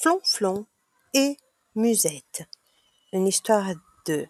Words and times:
Flonflon 0.00 0.64
et 1.12 1.36
Musette, 1.74 2.42
une 3.12 3.26
histoire 3.26 3.70
de 4.06 4.28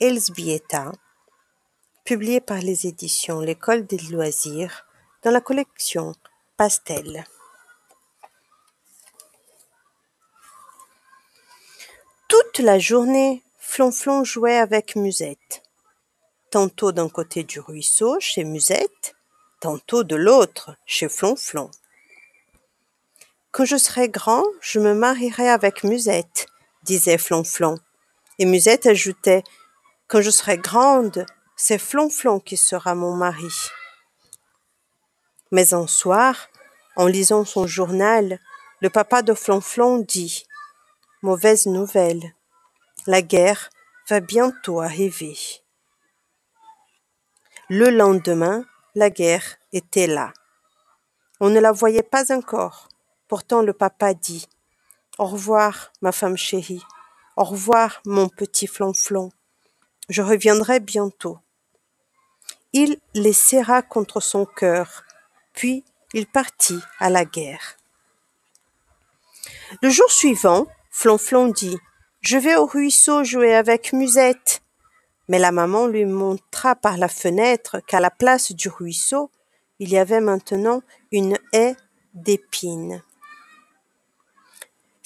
Elsbieta, 0.00 0.92
publiée 2.04 2.40
par 2.40 2.60
les 2.60 2.86
éditions 2.86 3.40
L'École 3.40 3.86
des 3.86 3.98
loisirs 3.98 4.86
dans 5.22 5.30
la 5.30 5.42
collection 5.42 6.14
Pastel. 6.56 7.26
Toute 12.28 12.60
la 12.60 12.78
journée, 12.78 13.42
Flonflon 13.58 14.24
jouait 14.24 14.56
avec 14.56 14.96
Musette, 14.96 15.62
tantôt 16.50 16.92
d'un 16.92 17.10
côté 17.10 17.44
du 17.44 17.60
ruisseau 17.60 18.18
chez 18.20 18.44
Musette, 18.44 19.14
tantôt 19.60 20.02
de 20.02 20.16
l'autre 20.16 20.76
chez 20.86 21.10
Flonflon. 21.10 21.70
Quand 23.52 23.64
je 23.64 23.76
serai 23.76 24.08
grand, 24.08 24.44
je 24.60 24.78
me 24.78 24.94
marierai 24.94 25.48
avec 25.48 25.82
Musette, 25.82 26.46
disait 26.84 27.18
Flonflon. 27.18 27.78
Et 28.38 28.44
Musette 28.44 28.86
ajoutait, 28.86 29.42
quand 30.06 30.20
je 30.20 30.30
serai 30.30 30.56
grande, 30.56 31.26
c'est 31.56 31.78
Flonflon 31.78 32.38
qui 32.38 32.56
sera 32.56 32.94
mon 32.94 33.16
mari. 33.16 33.52
Mais 35.50 35.74
un 35.74 35.88
soir, 35.88 36.48
en 36.94 37.06
lisant 37.06 37.44
son 37.44 37.66
journal, 37.66 38.38
le 38.80 38.88
papa 38.88 39.22
de 39.22 39.34
Flonflon 39.34 39.98
dit 39.98 40.44
Mauvaise 41.22 41.66
nouvelle. 41.66 42.34
La 43.06 43.20
guerre 43.20 43.70
va 44.08 44.20
bientôt 44.20 44.80
arriver. 44.80 45.36
Le 47.68 47.90
lendemain, 47.90 48.64
la 48.94 49.10
guerre 49.10 49.56
était 49.72 50.06
là. 50.06 50.32
On 51.40 51.50
ne 51.50 51.58
la 51.58 51.72
voyait 51.72 52.02
pas 52.02 52.32
encore, 52.32 52.88
Pourtant 53.30 53.62
le 53.62 53.72
papa 53.72 54.12
dit 54.12 54.48
Au 55.16 55.24
revoir, 55.24 55.92
ma 56.00 56.10
femme 56.10 56.36
chérie. 56.36 56.82
Au 57.36 57.44
revoir, 57.44 58.02
mon 58.04 58.28
petit 58.28 58.66
flonflon. 58.66 59.30
Je 60.08 60.20
reviendrai 60.20 60.80
bientôt. 60.80 61.38
Il 62.72 62.98
les 63.14 63.32
serra 63.32 63.82
contre 63.82 64.18
son 64.18 64.46
cœur, 64.46 65.04
puis 65.52 65.84
il 66.12 66.26
partit 66.26 66.80
à 66.98 67.08
la 67.08 67.24
guerre. 67.24 67.76
Le 69.80 69.90
jour 69.90 70.10
suivant, 70.10 70.66
Flonflon 70.90 71.46
dit 71.46 71.78
Je 72.22 72.36
vais 72.36 72.56
au 72.56 72.66
ruisseau 72.66 73.22
jouer 73.22 73.54
avec 73.54 73.92
Musette. 73.92 74.60
Mais 75.28 75.38
la 75.38 75.52
maman 75.52 75.86
lui 75.86 76.04
montra 76.04 76.74
par 76.74 76.96
la 76.96 77.08
fenêtre 77.08 77.78
qu'à 77.86 78.00
la 78.00 78.10
place 78.10 78.50
du 78.50 78.68
ruisseau, 78.68 79.30
il 79.78 79.88
y 79.88 79.98
avait 79.98 80.20
maintenant 80.20 80.82
une 81.12 81.38
haie 81.52 81.76
d'épines. 82.14 83.04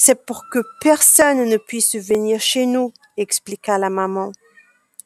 C'est 0.07 0.27
pour 0.27 0.51
que 0.51 0.59
personne 0.83 1.49
ne 1.49 1.57
puisse 1.57 1.95
venir 1.95 2.39
chez 2.39 2.67
nous, 2.67 2.93
expliqua 3.17 3.79
la 3.79 3.89
maman. 3.89 4.33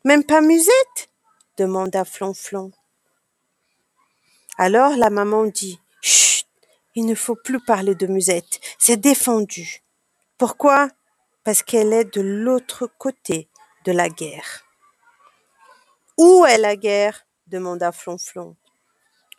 Même 0.04 0.24
pas 0.24 0.40
Musette? 0.40 1.08
demanda 1.56 2.04
Flonflon. 2.04 2.72
Alors 4.56 4.96
la 4.96 5.08
maman 5.08 5.44
dit 5.44 5.78
Chut, 6.02 6.48
il 6.96 7.06
ne 7.06 7.14
faut 7.14 7.36
plus 7.36 7.60
parler 7.60 7.94
de 7.94 8.08
Musette, 8.08 8.58
c'est 8.76 8.96
défendu. 8.96 9.84
Pourquoi? 10.36 10.88
Parce 11.44 11.62
qu'elle 11.62 11.92
est 11.92 12.16
de 12.16 12.20
l'autre 12.20 12.90
côté 12.98 13.48
de 13.84 13.92
la 13.92 14.08
guerre. 14.08 14.64
Où 16.16 16.44
est 16.44 16.58
la 16.58 16.74
guerre? 16.74 17.24
demanda 17.46 17.92
Flonflon. 17.92 18.56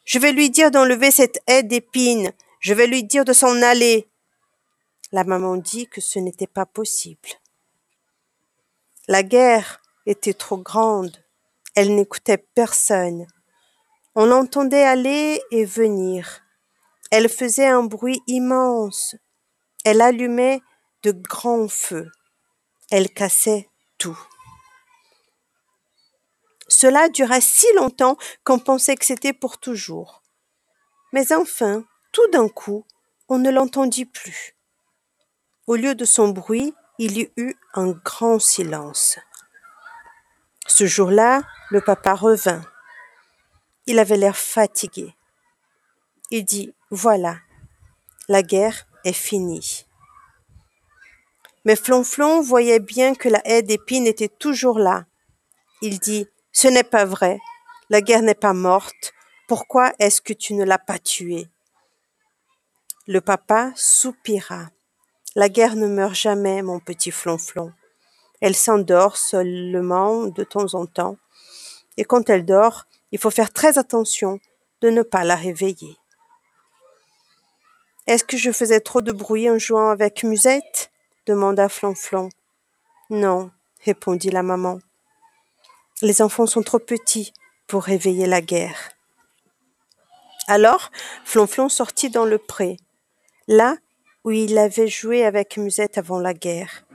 Je 0.05 0.19
vais 0.19 0.31
lui 0.31 0.49
dire 0.51 0.71
d'enlever 0.71 1.11
cette 1.11 1.41
haie 1.47 1.63
d'épines, 1.63 2.31
je 2.61 2.73
vais 2.73 2.87
lui 2.87 3.03
dire 3.03 3.25
de 3.25 3.33
s'en 3.33 3.61
aller, 3.61 4.07
la 5.11 5.23
maman 5.23 5.57
dit 5.57 5.87
que 5.87 6.01
ce 6.01 6.19
n'était 6.19 6.47
pas 6.47 6.65
possible. 6.65 7.29
La 9.07 9.23
guerre 9.23 9.81
était 10.05 10.33
trop 10.33 10.57
grande. 10.57 11.17
Elle 11.75 11.95
n'écoutait 11.95 12.37
personne. 12.37 13.25
On 14.15 14.25
l'entendait 14.25 14.83
aller 14.83 15.41
et 15.51 15.65
venir. 15.65 16.41
Elle 17.11 17.29
faisait 17.29 17.67
un 17.67 17.83
bruit 17.83 18.21
immense. 18.27 19.15
Elle 19.83 20.01
allumait 20.01 20.61
de 21.03 21.11
grands 21.11 21.67
feux. 21.67 22.11
Elle 22.91 23.09
cassait 23.09 23.69
tout. 23.97 24.19
Cela 26.67 27.09
dura 27.09 27.41
si 27.41 27.65
longtemps 27.75 28.17
qu'on 28.43 28.59
pensait 28.59 28.95
que 28.95 29.05
c'était 29.05 29.33
pour 29.33 29.57
toujours. 29.57 30.21
Mais 31.13 31.33
enfin, 31.33 31.83
tout 32.11 32.27
d'un 32.31 32.47
coup, 32.47 32.85
on 33.27 33.39
ne 33.39 33.49
l'entendit 33.49 34.05
plus. 34.05 34.58
Au 35.69 35.75
lieu 35.75 35.93
de 35.93 36.03
son 36.03 36.29
bruit, 36.29 36.73
il 36.97 37.19
y 37.19 37.31
eut 37.37 37.55
un 37.75 37.91
grand 37.91 38.39
silence. 38.39 39.19
Ce 40.65 40.87
jour-là, 40.87 41.43
le 41.69 41.79
papa 41.79 42.15
revint. 42.15 42.63
Il 43.85 43.99
avait 43.99 44.17
l'air 44.17 44.35
fatigué. 44.35 45.13
Il 46.31 46.43
dit 46.43 46.73
Voilà, 46.89 47.37
la 48.27 48.41
guerre 48.41 48.87
est 49.03 49.13
finie. 49.13 49.85
Mais 51.65 51.75
Flonflon 51.75 52.41
voyait 52.41 52.79
bien 52.79 53.13
que 53.13 53.29
la 53.29 53.47
haie 53.47 53.61
d'épines 53.61 54.07
était 54.07 54.27
toujours 54.27 54.79
là. 54.79 55.05
Il 55.83 55.99
dit 55.99 56.27
Ce 56.51 56.67
n'est 56.67 56.83
pas 56.83 57.05
vrai, 57.05 57.37
la 57.91 58.01
guerre 58.01 58.23
n'est 58.23 58.33
pas 58.33 58.53
morte. 58.53 59.13
Pourquoi 59.47 59.93
est-ce 59.99 60.19
que 60.19 60.33
tu 60.33 60.55
ne 60.55 60.63
l'as 60.63 60.79
pas 60.79 60.97
tuée? 60.97 61.47
Le 63.05 63.21
papa 63.21 63.71
soupira. 63.75 64.71
La 65.35 65.49
guerre 65.49 65.75
ne 65.75 65.87
meurt 65.87 66.15
jamais, 66.15 66.61
mon 66.61 66.79
petit 66.79 67.11
flonflon. 67.11 67.71
Elle 68.41 68.55
s'endort 68.55 69.17
seulement 69.17 70.25
de 70.25 70.43
temps 70.43 70.73
en 70.73 70.85
temps. 70.85 71.17
Et 71.97 72.03
quand 72.03 72.29
elle 72.29 72.45
dort, 72.45 72.85
il 73.11 73.19
faut 73.19 73.29
faire 73.29 73.51
très 73.51 73.77
attention 73.77 74.39
de 74.81 74.89
ne 74.89 75.01
pas 75.01 75.23
la 75.23 75.35
réveiller. 75.35 75.97
Est-ce 78.07 78.23
que 78.23 78.37
je 78.37 78.51
faisais 78.51 78.79
trop 78.79 79.01
de 79.01 79.11
bruit 79.11 79.49
en 79.49 79.59
jouant 79.59 79.89
avec 79.89 80.23
Musette? 80.23 80.89
demanda 81.27 81.69
Flonflon. 81.69 82.29
Non, 83.11 83.51
répondit 83.85 84.31
la 84.31 84.41
maman. 84.41 84.79
Les 86.01 86.21
enfants 86.21 86.47
sont 86.47 86.63
trop 86.63 86.79
petits 86.79 87.33
pour 87.67 87.83
réveiller 87.83 88.25
la 88.25 88.41
guerre. 88.41 88.91
Alors, 90.47 90.89
Flonflon 91.25 91.69
sortit 91.69 92.09
dans 92.09 92.25
le 92.25 92.39
pré. 92.39 92.77
Là, 93.47 93.75
où 94.23 94.31
il 94.31 94.57
avait 94.57 94.87
joué 94.87 95.25
avec 95.25 95.57
Musette 95.57 95.97
avant 95.97 96.19
la 96.19 96.33
guerre. 96.33 96.85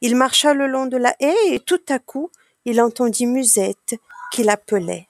Il 0.00 0.16
marcha 0.16 0.54
le 0.54 0.66
long 0.66 0.86
de 0.86 0.96
la 0.96 1.14
haie 1.20 1.54
et 1.54 1.60
tout 1.60 1.80
à 1.88 1.98
coup, 1.98 2.30
il 2.64 2.80
entendit 2.80 3.26
Musette 3.26 3.94
qui 4.32 4.42
l'appelait. 4.42 5.08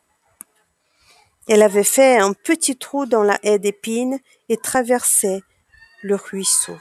Elle 1.49 1.63
avait 1.63 1.85
fait 1.85 2.17
un 2.19 2.33
petit 2.33 2.77
trou 2.77 3.07
dans 3.07 3.23
la 3.23 3.39
haie 3.43 3.59
d'épines 3.59 4.19
et 4.49 4.57
traversait 4.57 5.43
le 6.03 6.17
ruisseau. 6.17 6.77